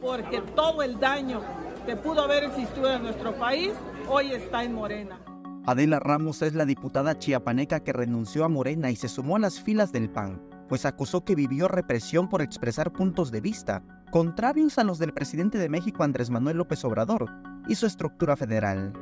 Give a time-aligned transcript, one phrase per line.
[0.00, 1.42] porque todo el daño
[1.86, 3.72] que pudo haber existido en nuestro país
[4.08, 5.20] hoy está en Morena.
[5.66, 9.60] Adela Ramos es la diputada chiapaneca que renunció a Morena y se sumó a las
[9.60, 14.84] filas del PAN, pues acusó que vivió represión por expresar puntos de vista contrarios a
[14.84, 17.30] los del presidente de México Andrés Manuel López Obrador
[17.68, 18.92] y su estructura federal.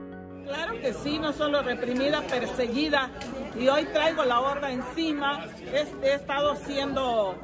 [0.44, 3.10] Claro que sí, no solo reprimida, perseguida.
[3.58, 5.44] Y hoy traigo la horda encima.
[6.02, 7.36] He, estado siendo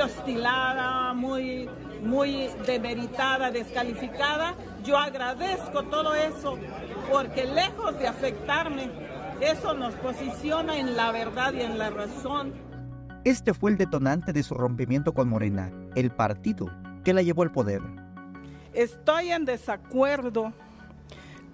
[0.00, 1.68] muy hostilada, muy,
[2.02, 4.54] muy demeritada, descalificada.
[4.82, 6.58] Yo agradezco todo eso
[7.10, 8.90] porque lejos de afectarme,
[9.40, 12.54] eso nos posiciona en la verdad y en la razón.
[13.24, 16.70] Este fue el detonante de su rompimiento con Morena, el partido
[17.04, 17.82] que la llevó al poder.
[18.72, 20.52] Estoy en desacuerdo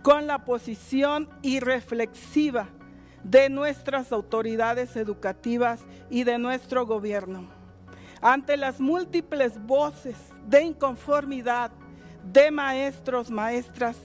[0.03, 2.69] con la posición irreflexiva
[3.25, 7.66] de nuestras autoridades educativas y de nuestro gobierno.
[8.21, 10.17] Ante las múltiples voces
[10.47, 11.71] de inconformidad
[12.33, 13.97] de maestros, maestras,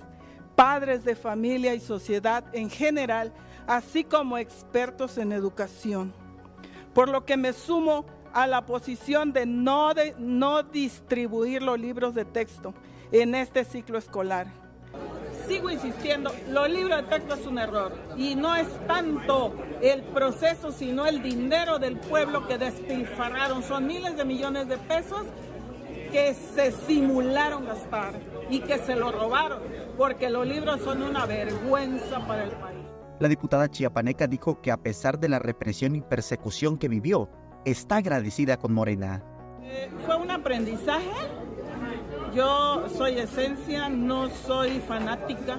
[0.56, 3.34] padres de familia y sociedad en general,
[3.68, 6.14] así como expertos en educación.
[6.94, 12.26] Por lo que me sumo a la posición de no, no distribuir los libros de
[12.26, 12.74] texto
[13.12, 14.61] en este ciclo escolar
[15.48, 20.72] sigo insistiendo, los libros de texto es un error y no es tanto el proceso,
[20.72, 23.64] sino el dinero del pueblo que despilfarraron.
[23.64, 25.24] Son miles de millones de pesos
[26.12, 28.14] que se simularon gastar
[28.50, 29.60] y que se lo robaron,
[29.98, 32.80] porque los libros son una vergüenza para el país.
[33.20, 37.30] La diputada chiapaneca dijo que a pesar de la represión y persecución que vivió,
[37.66, 39.24] está agradecida con Morena.
[39.64, 41.08] Eh, fue un aprendizaje
[42.34, 45.58] yo soy esencia, no soy fanática.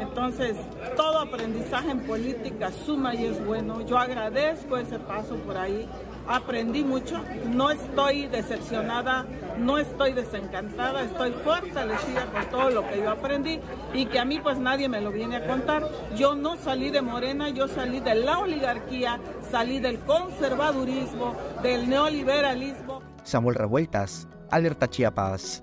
[0.00, 0.56] Entonces,
[0.96, 3.80] todo aprendizaje en política suma y es bueno.
[3.82, 5.88] Yo agradezco ese paso por ahí.
[6.26, 7.20] Aprendí mucho.
[7.46, 9.26] No estoy decepcionada,
[9.58, 13.60] no estoy desencantada, estoy fortalecida con todo lo que yo aprendí
[13.92, 15.88] y que a mí pues nadie me lo viene a contar.
[16.16, 19.20] Yo no salí de Morena, yo salí de la oligarquía,
[19.50, 23.02] salí del conservadurismo, del neoliberalismo.
[23.22, 25.60] Samuel Revueltas, Alerta Chiapas.